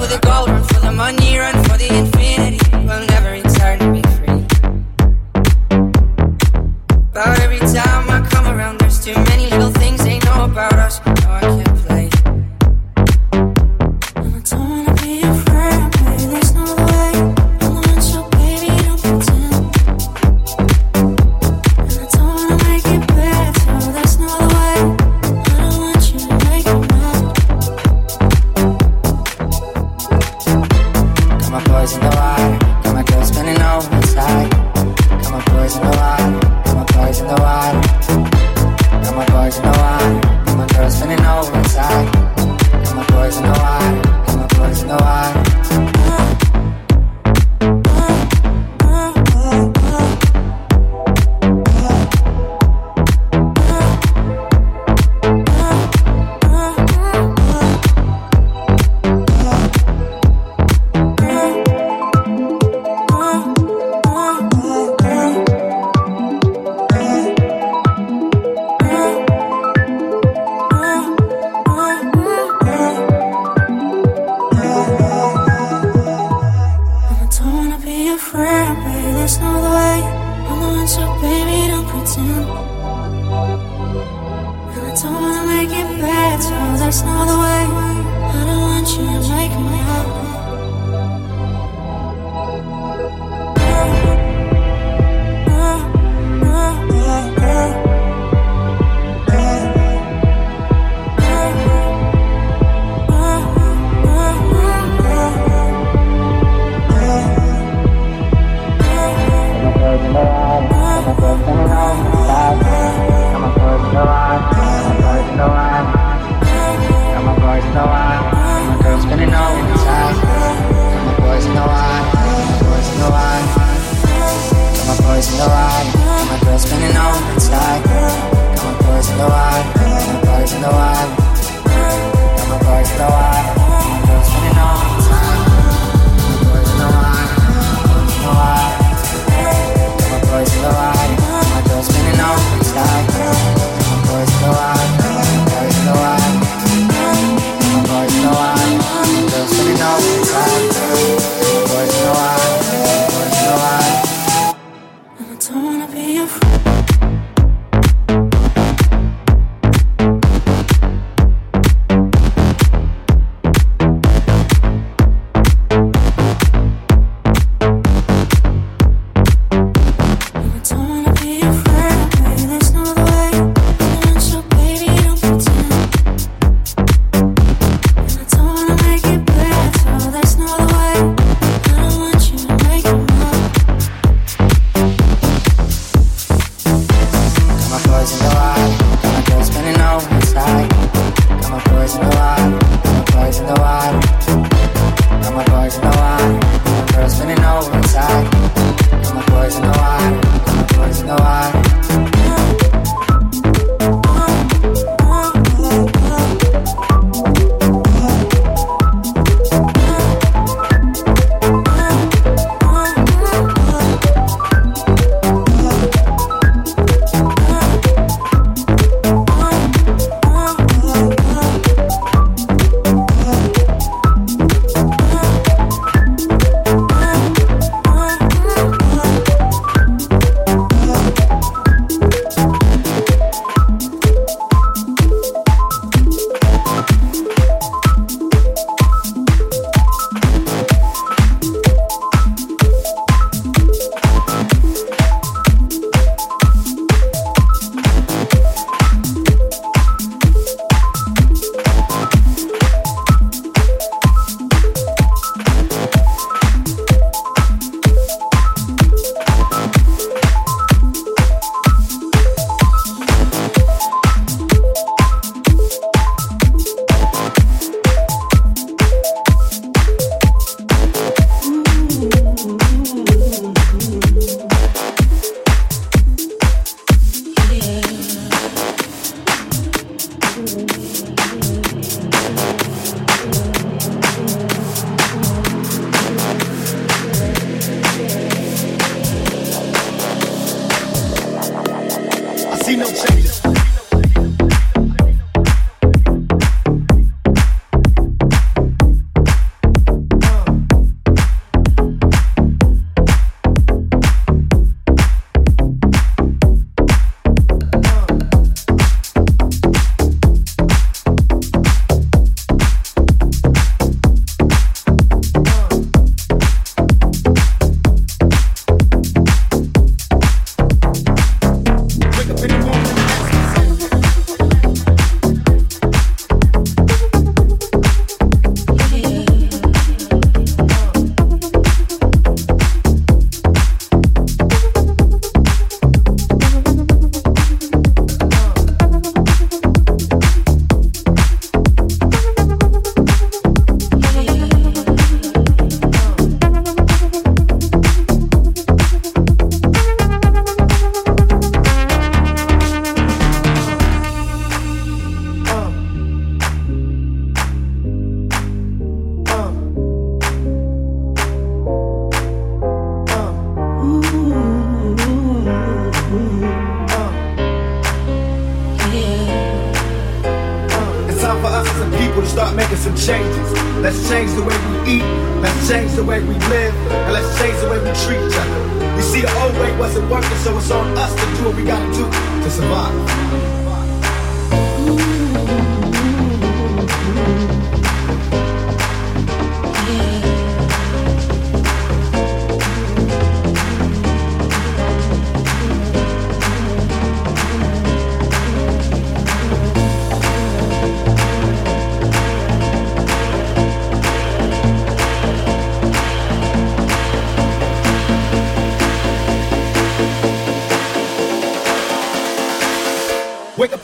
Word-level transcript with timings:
for 0.00 0.06
the 0.06 0.18
gold, 0.20 0.48
run 0.48 0.64
for 0.64 0.80
the 0.80 0.92
money, 0.92 1.36
run 1.36 1.52
for 1.64 1.76
the 1.76 1.88
infinity. 1.94 2.58
We'll 2.86 3.06
never 3.06 3.39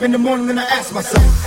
in 0.07 0.13
the 0.13 0.17
morning 0.17 0.49
and 0.49 0.57
I 0.57 0.63
ask 0.63 0.93
myself. 0.93 1.46